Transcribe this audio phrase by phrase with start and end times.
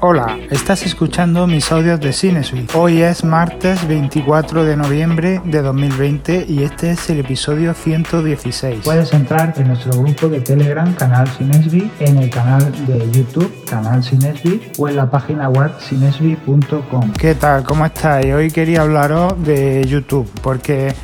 [0.00, 2.72] Hola, estás escuchando mis audios de Cinesuite.
[2.78, 8.84] Hoy es martes 24 de noviembre de 2020 y este es el episodio 116.
[8.84, 14.04] Puedes entrar en nuestro grupo de Telegram, canal Cinesby, en el canal de YouTube, canal
[14.04, 15.72] Cinesby, o en la página web.
[17.18, 17.64] ¿Qué tal?
[17.64, 18.32] ¿Cómo estáis?
[18.32, 20.94] Hoy quería hablaros de YouTube porque...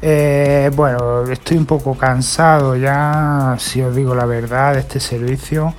[0.00, 5.74] Eh, bueno, estoy un poco cansado ya, si os digo la verdad, de este servicio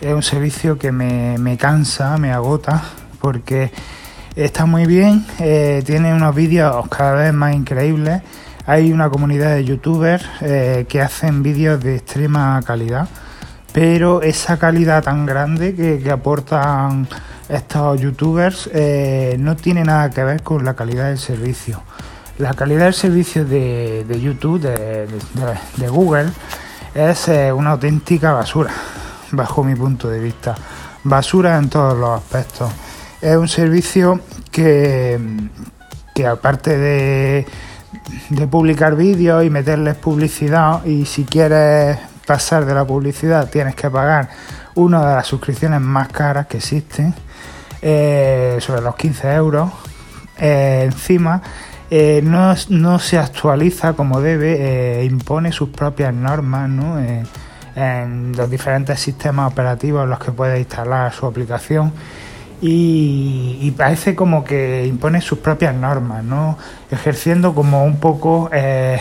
[0.00, 2.82] es un servicio que me, cansa, me agota,
[3.20, 3.70] porque
[4.36, 8.22] está muy bien, eh, tiene unos vídeos cada vez más increíbles.
[8.66, 13.08] Hay una comunidad de youtubers eh, que hacen vídeos de extrema calidad,
[13.72, 17.06] pero esa calidad tan grande que, aportan
[17.48, 21.82] estos youtubers eh, no tiene nada que ver con la calidad del servicio.
[22.38, 26.30] La calidad del servicio de, YouTube, de Google,
[26.94, 28.72] es una auténtica basura
[29.36, 30.54] bajo mi punto de vista.
[31.04, 32.70] Basura en todos los aspectos.
[33.20, 35.18] Es un servicio que,
[36.14, 37.46] que aparte de,
[38.50, 44.30] publicar vídeos y meterles publicidad, y si quieres pasar de la publicidad tienes que pagar
[44.76, 47.14] una de las suscripciones más caras que existen,
[47.82, 49.70] eh, sobre los 15 euros.
[50.38, 51.42] Eh, encima,
[51.90, 56.98] eh, no, no, se actualiza como debe, impone sus propias normas, ¿no?
[57.76, 61.92] En los diferentes sistemas operativos en los que puede instalar su aplicación
[62.66, 66.56] y, parece como que impone sus propias normas, ¿no?
[66.90, 69.00] ejerciendo como un poco eh,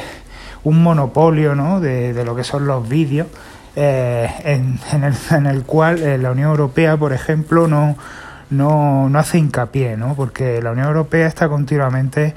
[0.64, 1.80] un monopolio ¿no?
[1.80, 3.28] de, lo que son los vídeos,
[3.76, 7.96] eh, en, el, en, el, cual eh, la Unión Europea, por ejemplo, no,
[8.50, 10.14] no, no hace hincapié, ¿no?
[10.16, 12.36] porque la Unión Europea está continuamente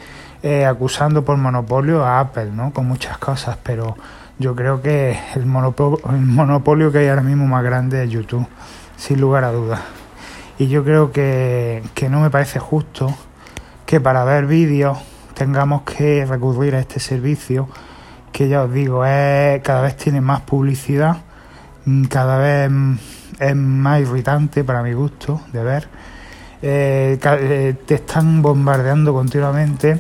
[0.65, 2.73] acusando por monopolio a Apple ¿no?
[2.73, 3.97] con muchas cosas, pero
[4.39, 8.47] yo creo que el monopolio, que hay ahora mismo más grande es YouTube,
[8.97, 9.81] sin lugar a dudas.
[10.59, 13.15] Y yo creo que, no me parece justo
[13.87, 14.99] que para ver vídeos
[15.35, 17.69] tengamos que recurrir a este servicio
[18.33, 21.17] que ya os digo, es, cada vez tiene más publicidad,
[21.87, 22.71] mm, cada vez
[23.39, 25.89] es más irritante para mi gusto de ver.
[26.61, 29.99] Eh, eh, te están bombardeando continuamente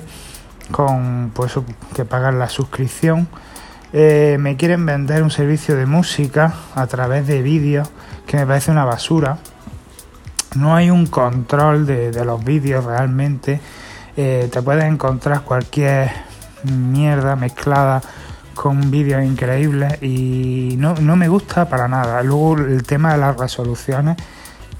[0.70, 1.54] con pues,
[1.94, 3.28] que pagar la suscripción
[3.92, 7.88] eh, me quieren vender un servicio de música a través de vídeos
[8.26, 9.38] que me parece una basura.
[10.56, 13.60] No hay un control de, los vídeos realmente.
[14.16, 16.10] Eh, te puedes encontrar cualquier
[16.64, 18.02] mierda mezclada
[18.54, 22.22] con vídeos increíbles y no, me gusta para nada.
[22.22, 24.16] Luego el tema de las resoluciones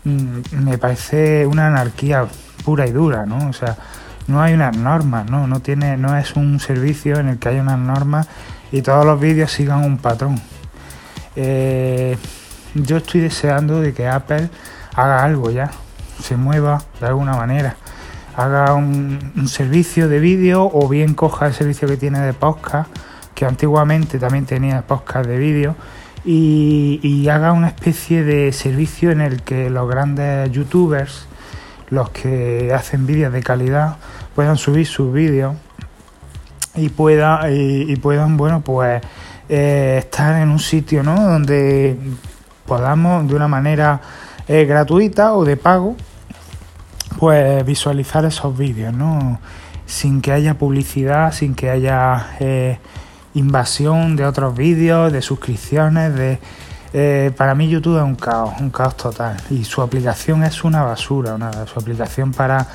[0.04, 2.26] mm, me parece una anarquía
[2.64, 3.48] pura y dura, ¿no?
[3.48, 3.76] O sea,
[4.26, 5.46] no hay unas normas, ¿no?
[5.46, 8.26] No tiene, no es un servicio en el que haya unas normas
[8.72, 10.40] y todos los vídeos sigan un patrón.
[11.34, 12.16] Eh,
[12.74, 14.50] yo estoy deseando de que Apple
[14.94, 15.70] haga algo ya,
[16.22, 17.76] se mueva de alguna manera,
[18.34, 22.90] haga un, servicio de vídeo o bien coja el servicio que tiene de podcast,
[23.34, 25.76] que antiguamente también tenía podcast de vídeo,
[26.24, 31.26] y, y haga una especie de servicio en el que los grandes youtubers,
[31.88, 33.96] los que hacen vídeos de calidad,
[34.34, 35.54] puedan subir sus vídeos
[36.76, 39.02] y pueda y, puedan bueno pues
[39.48, 41.14] eh, estar en un sitio ¿no?
[41.14, 41.96] donde
[42.66, 44.00] podamos de una manera
[44.48, 45.96] eh, gratuita o de pago
[47.18, 49.40] pues visualizar esos vídeos ¿no?
[49.86, 52.78] sin que haya publicidad sin que haya eh,
[53.34, 56.38] invasión de otros vídeos de suscripciones de
[57.36, 61.36] para mí YouTube es un caos un caos total y su aplicación es una basura
[61.36, 62.66] nada su aplicación para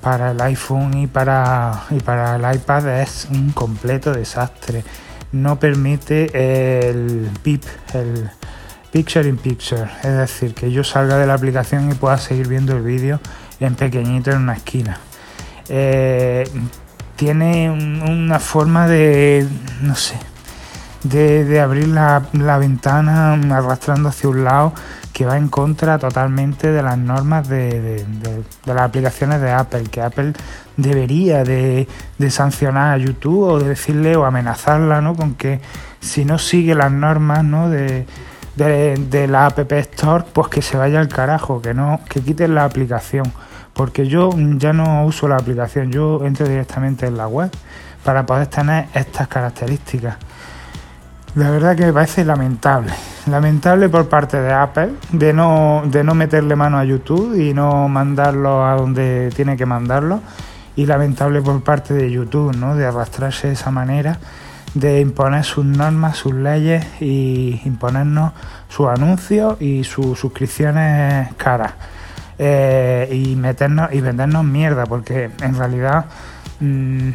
[0.00, 4.84] para el iPhone y para, y para el iPad es un completo desastre.
[5.32, 7.64] No permite el PIP,
[7.94, 8.30] el
[8.90, 12.74] Picture in Picture, es decir, que yo salga de la aplicación y pueda seguir viendo
[12.74, 13.20] el vídeo
[13.60, 14.98] en pequeñito en una esquina.
[15.68, 16.48] Eh,
[17.16, 19.46] tiene una forma de,
[19.82, 20.14] no sé,
[21.02, 22.20] de, abrir la,
[22.58, 24.72] ventana arrastrando hacia un lado
[25.18, 28.06] que va en contra totalmente de las normas de,
[28.66, 30.32] las aplicaciones de Apple, que Apple
[30.76, 31.88] debería de,
[32.30, 35.16] sancionar a YouTube o de decirle o amenazarla ¿no?
[35.16, 35.60] con que
[35.98, 37.68] si no sigue las normas ¿no?
[37.68, 38.06] de,
[39.28, 43.24] la App Store, pues que se vaya al carajo, que no, que quiten la aplicación.
[43.72, 47.50] Porque yo ya no uso la aplicación, yo entro directamente en la web
[48.04, 50.16] para poder tener estas características.
[51.38, 52.92] La verdad que me parece lamentable.
[53.28, 57.88] Lamentable por parte de Apple de no, de no meterle mano a YouTube y no
[57.88, 60.20] mandarlo a donde tiene que mandarlo.
[60.74, 62.74] Y lamentable por parte de YouTube, ¿no?
[62.74, 64.18] De arrastrarse de esa manera,
[64.74, 68.32] de imponer sus normas, sus leyes y imponernos
[68.68, 71.74] sus anuncios y sus suscripciones caras.
[72.38, 76.06] eh, y meternos y vendernos mierda, porque en realidad
[76.60, 77.10] mm,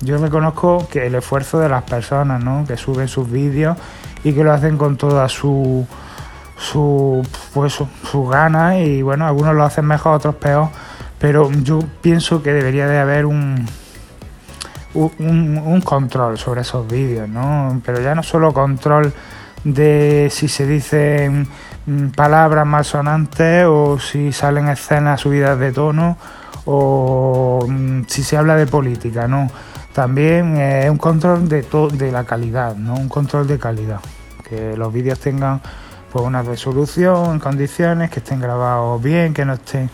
[0.00, 2.64] yo reconozco que el esfuerzo de las personas, ¿no?
[2.66, 3.76] Que suben sus vídeos
[4.24, 5.86] y que lo hacen con toda su
[6.56, 10.68] su pues su, ganas y bueno, algunos lo hacen mejor, otros peor,
[11.18, 13.66] pero yo pienso que debería de haber un
[14.94, 17.80] un, un control sobre esos vídeos, ¿no?
[17.84, 19.12] Pero ya no solo control
[19.64, 21.48] de si se dicen
[21.88, 26.18] Mm, palabras malsonantes o si salen escenas subidas de tono
[26.66, 29.50] o mm, si se habla de política, ¿no?
[29.98, 32.94] También es un control de, de la calidad, ¿no?
[32.94, 33.98] Un control de calidad.
[34.48, 35.60] Que los vídeos tengan
[36.12, 39.90] pues, una resolución en condiciones, que estén grabados bien, que no estén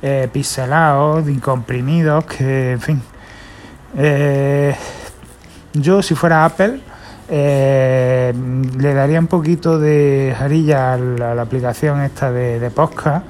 [0.00, 3.02] eh, pixelados, incomprimidos, que, en fin.
[3.96, 4.76] Eh,
[5.72, 6.78] yo, si fuera Apple,
[7.28, 8.32] eh,
[8.78, 13.26] le daría un poquito de jarilla a la, aplicación esta de, de, podcast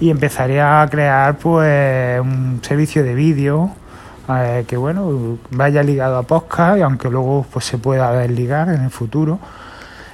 [0.00, 3.72] y empezaría a crear pues un servicio de vídeo
[4.28, 8.90] eh, que bueno vaya ligado a podcast aunque luego pues se pueda desligar en el
[8.90, 9.38] futuro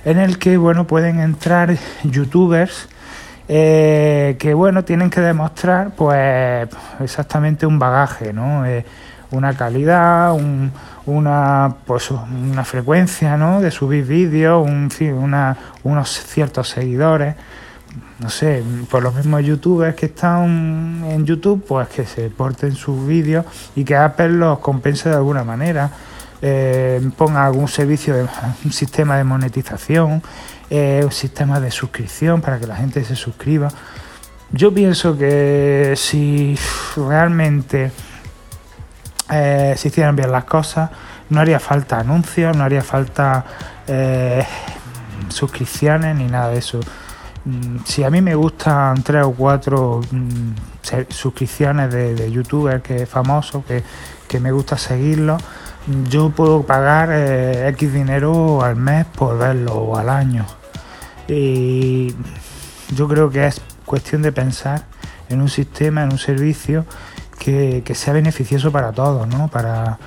[0.04, 2.88] en el que bueno pueden entrar youtubers
[3.48, 6.68] eh, que bueno tienen que demostrar pues
[7.00, 8.84] exactamente un bagaje no eh,
[9.30, 10.72] una calidad un
[11.06, 13.60] una, pues, una frecuencia ¿no?
[13.60, 17.34] de subir vídeos, un, una, unos ciertos seguidores.
[18.18, 23.06] No sé, por los mismos youtubers que están en YouTube, pues que se porten sus
[23.06, 23.44] vídeos
[23.74, 25.90] y que Apple los compense de alguna manera.
[26.44, 28.26] Eh, ponga algún servicio, de,
[28.64, 30.22] un sistema de monetización,
[30.70, 33.68] eh, un sistema de suscripción para que la gente se suscriba.
[34.50, 36.58] Yo pienso que si
[36.96, 37.90] realmente
[39.30, 40.90] eh, se hicieran bien las cosas,
[41.30, 43.44] no haría falta anuncios, no haría falta
[43.86, 44.44] eh,
[45.28, 46.80] suscripciones ni nada de eso.
[47.44, 50.52] Mm, si a mí me gustan tres o cuatro mm,
[51.08, 53.82] suscripciones de, youtubers que famosos, que,
[54.28, 55.42] que me gusta seguirlos,
[56.08, 60.46] yo puedo pagar eh, X dinero al mes por verlo o al año.
[61.28, 62.14] Y
[62.94, 64.84] yo creo que es cuestión de pensar
[65.28, 66.84] en un sistema, en un servicio
[67.38, 69.48] que, sea beneficioso para todos, ¿no?
[69.48, 69.98] Para,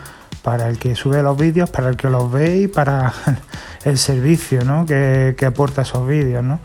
[0.41, 3.13] para el que sube los vídeos, para el que los ve y para
[3.83, 4.85] el servicio ¿no?
[4.85, 6.43] que, aporta esos vídeos.
[6.43, 6.59] ¿no?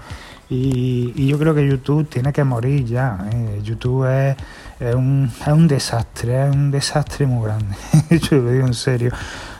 [0.50, 3.18] Y, yo creo que YouTube tiene que morir ya.
[3.32, 3.60] ¿eh?
[3.62, 7.76] YouTube es, un, es, un, desastre, es un desastre muy grande.
[8.10, 9.12] yo lo digo en serio.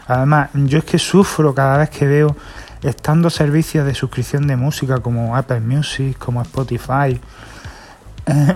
[0.09, 2.37] Además, yo es que sufro cada vez que veo
[2.83, 7.21] estando servicios de suscripción de música como Apple Music, como Spotify,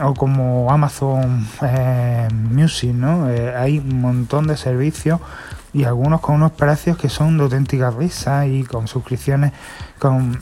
[0.02, 3.30] o como Amazon eh, Music, ¿no?
[3.30, 5.20] Eh, hay un montón de servicios
[5.75, 9.53] y algunos con unos precios que son de auténtica risa y con suscripciones
[9.99, 10.41] con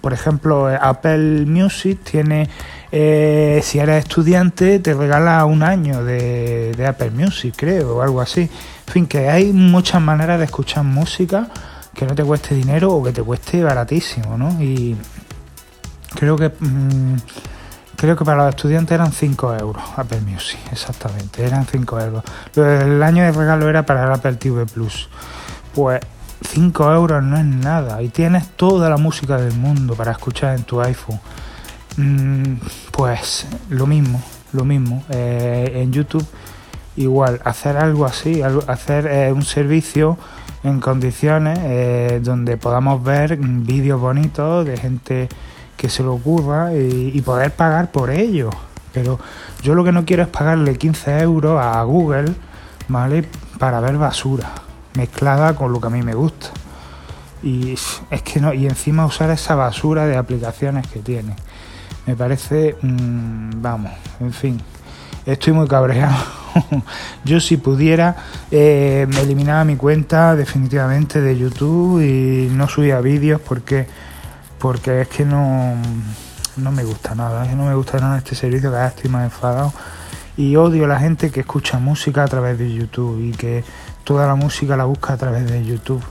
[0.00, 2.48] por ejemplo Apple Music tiene
[2.90, 8.20] eh, si eres estudiante te regala un año de, de, Apple Music creo o algo
[8.20, 11.48] así en fin que hay muchas maneras de escuchar música
[11.94, 14.62] que no te cueste dinero o que te cueste baratísimo ¿no?
[14.62, 14.96] y
[16.14, 17.16] creo que mm,
[17.96, 22.24] creo que para los estudiantes eran 5 euros Apple Music, exactamente, eran 5 euros.
[22.56, 25.08] El año de regalo era para el Apple TV Plus.
[25.74, 26.00] Pues
[26.48, 30.64] 5 euros no es nada y tienes toda la música del mundo para escuchar en
[30.64, 31.20] tu iPhone.
[31.96, 32.54] Mm,
[32.90, 35.02] pues lo mismo, lo mismo.
[35.10, 36.26] Eh, en YouTube
[36.96, 40.16] igual, hacer algo así, hacer eh, un servicio
[40.62, 45.28] en condiciones eh, donde podamos ver vídeos bonitos de gente
[45.76, 48.50] que se lo ocurra y, poder pagar por ello.
[48.92, 49.18] Pero
[49.62, 52.32] yo lo que no quiero es pagarle 15 euros a Google,
[52.88, 53.28] ¿vale?
[53.58, 54.52] Para ver basura
[54.96, 56.48] mezclada con lo que a mí me gusta.
[57.42, 57.74] Y
[58.10, 61.34] es que no, y encima usar esa basura de aplicaciones que tiene.
[62.06, 64.60] Me parece, mm, vamos, en fin,
[65.26, 66.16] estoy muy cabreado.
[67.24, 68.16] Yo si pudiera
[68.50, 73.86] eh, me eliminaba mi cuenta definitivamente de YouTube y no subía vídeos porque
[74.58, 75.74] porque es que no,
[76.56, 79.10] no me gusta nada, es que no me gusta nada este servicio, cada vez estoy
[79.10, 79.72] más enfadado
[80.36, 83.64] y odio a la gente que escucha música a través de YouTube y que
[84.02, 86.02] toda la música la busca a través de YouTube.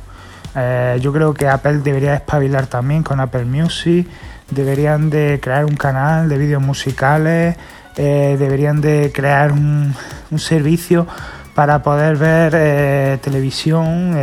[0.55, 4.07] Eh, yo creo que Apple debería espabilar también con Apple Music,
[4.49, 7.55] deberían de crear un canal de vídeos musicales,
[7.97, 9.93] eh, deberían de crear un,
[10.31, 11.05] un, servicio
[11.53, 14.15] para poder ver eh, televisión,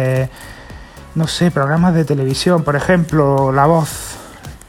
[1.14, 4.20] no sé, programas de televisión, por ejemplo, La Voz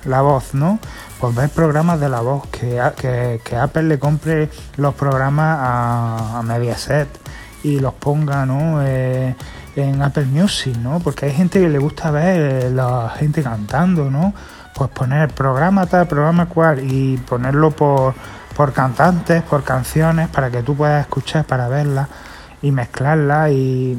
[0.05, 0.79] la voz, ¿no?
[1.19, 2.81] Pues ver programas de la voz, que,
[3.43, 7.07] que, Apple le compre los programas a, Mediaset
[7.63, 8.81] y los ponga, ¿no?
[8.81, 9.35] Eh,
[9.75, 10.99] en Apple Music, ¿no?
[10.99, 14.33] Porque hay gente que le gusta ver la gente cantando, ¿no?
[14.73, 18.15] Pues poner programa tal, programa cual y ponerlo por
[18.55, 22.09] por cantantes, por canciones, para que tú puedas escuchar, para verlas
[22.61, 23.97] y mezclarlas, y,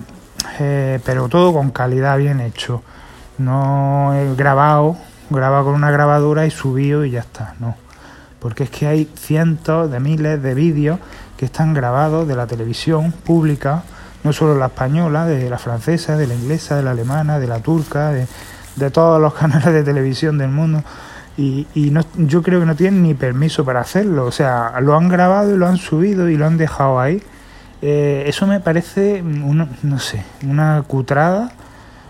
[0.63, 2.83] eh, pero todo con calidad bien hecho.
[3.39, 4.97] No he grabado,
[5.31, 7.77] grabado con una grabadora y subido y ya está, no.
[8.39, 10.99] Porque es que hay cientos de miles de vídeos
[11.37, 13.83] que están grabados de la televisión pública,
[14.23, 17.59] no solo la española, de la francesa, de la inglesa, de la alemana, de la
[17.59, 18.29] turca, de,
[18.77, 20.85] de todos los canales de televisión del mundo
[21.37, 24.27] y, y no, yo creo que no tienen ni permiso para hacerlo.
[24.27, 27.23] O sea, lo han grabado y lo han subido y lo han dejado ahí.
[27.83, 31.53] Eh, eso me parece, no sé, una cutrada,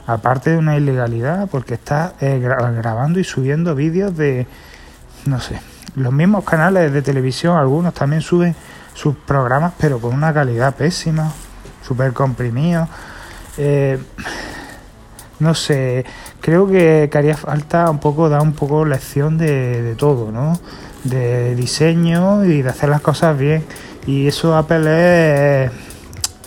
[0.06, 4.46] aparte de una ilegalidad, porque está eh, grabando y subiendo vídeos de,
[5.24, 5.60] no sé,
[5.96, 8.54] los mismos canales de televisión, algunos también suben
[8.94, 11.32] sus programas, pero con una calidad pésima,
[11.82, 12.88] súper comprimido.
[13.56, 13.98] Eh,
[15.40, 16.04] no sé,
[16.40, 20.58] creo que, haría falta un poco, dar un poco lección de, todo, ¿no?
[21.04, 23.64] De diseño y de hacer las cosas bien.
[24.06, 25.70] Y eso Apple es,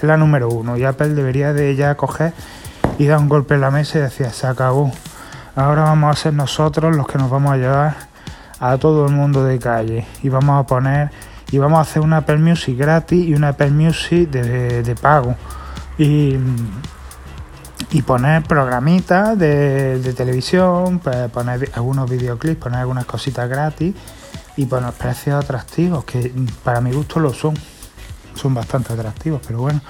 [0.02, 0.78] la número uno.
[0.78, 2.34] Y Apple debería de ya coger
[2.98, 4.92] y dar un golpe en la mesa y decir, se acabó.
[5.56, 7.96] Ahora vamos a ser nosotros los que nos vamos a llevar
[8.60, 10.06] a todo el mundo de calle.
[10.22, 11.12] Y vamos a poner,
[11.52, 15.36] y vamos a hacer una Apple Music gratis y una Apple Music de, de pago.
[15.98, 16.38] Y
[17.92, 23.96] y poner programitas de, televisión, pues, poner algunos videoclips, poner algunas cositas gratis
[24.58, 26.32] y poner precios atractivos, que
[26.64, 27.56] para mi gusto lo son,
[28.36, 29.82] son bastante atractivos, pero bueno,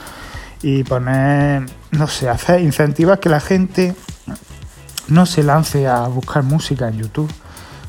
[0.62, 3.96] y poner, no sé, hacer incentivas que la gente
[5.08, 7.32] no se lance a buscar música en YouTube,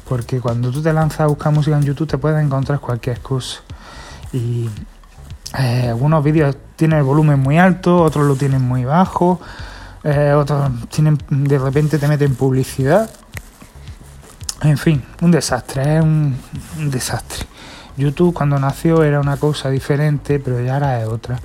[0.09, 3.61] porque cuando tú te lanzas a buscar música en YouTube te puedes encontrar cualquier cosa
[4.33, 4.69] y
[5.59, 9.41] eh, algunos vídeos tienen el volumen muy alto, otros lo tienen muy bajo
[10.09, 13.11] eh, otros tienen, de repente te meten publicidad.
[14.63, 16.37] En fin, un desastre, es un,
[16.91, 17.47] desastre.
[17.97, 21.39] YouTube cuando nació era una cosa diferente, pero ya ahora es otra.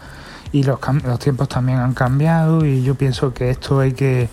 [0.52, 4.30] Y los, los tiempos también han cambiado y yo pienso que esto hay que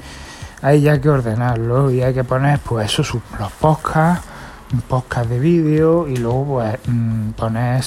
[0.61, 4.27] hay ya que ordenarlo y hay que poner pues eso los podcasts
[4.89, 7.83] podcast de vídeo y luego pues mm, poner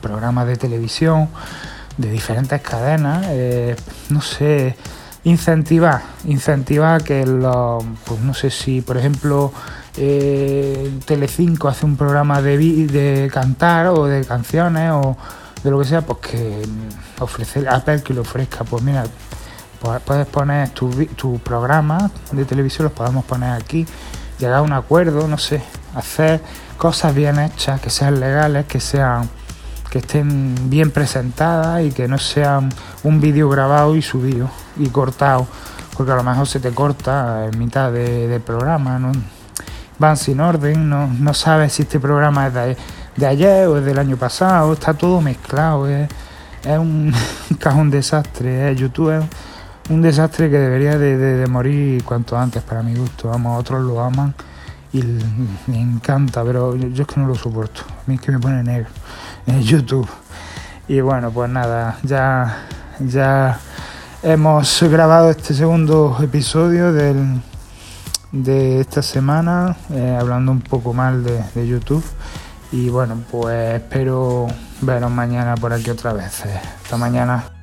[0.00, 1.28] programas de televisión
[1.98, 3.76] de diferentes cadenas eh,
[4.08, 4.76] no sé
[5.24, 9.52] incentivar, incentivar que los, pues no sé si por ejemplo
[9.96, 15.16] eh, Telecinco hace un programa de, de cantar o de canciones o
[15.62, 16.62] de lo que sea, pues que
[17.20, 19.04] ofrecer Apple que lo ofrezca, pues mira,
[19.80, 23.86] pues puedes poner tu, tu programa de televisión, los podemos poner aquí,
[24.38, 25.62] llegar a un acuerdo, no sé,
[25.94, 26.40] hacer
[26.76, 29.28] cosas bien hechas, que sean legales, que sean
[29.90, 32.70] que estén bien presentadas y que no sean
[33.02, 35.46] un vídeo grabado y subido y cortado,
[35.96, 39.12] porque a lo mejor se te corta en mitad de, programa, ¿no?
[39.98, 42.76] Van sin orden, no, no sabes si este programa es
[43.16, 46.08] de, ayer o es del año pasado, está todo mezclado, es,
[46.78, 47.12] un,
[47.58, 49.24] cajón desastre, YouTube es
[49.90, 54.34] un desastre que debería de, morir cuanto antes para mi gusto, vamos, otros lo aman
[54.92, 55.02] y
[55.66, 58.62] me encanta, pero yo, es que no lo soporto, a mí es que me pone
[58.62, 58.90] negro
[59.46, 60.08] en YouTube.
[60.88, 62.58] Y bueno, pues nada, ya,
[63.00, 63.58] ya
[64.22, 67.40] hemos grabado este segundo episodio del,
[68.44, 72.04] de esta semana, eh, hablando un poco mal de, de, YouTube.
[72.72, 74.46] Y bueno, pues espero
[74.80, 76.44] veros mañana por aquí otra vez.
[76.82, 77.55] Hasta mañana.